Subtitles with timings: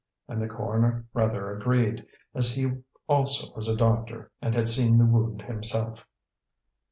[0.27, 2.03] and the coroner rather agreed,
[2.33, 2.71] as he
[3.07, 6.07] also was a doctor and had seen the wound himself.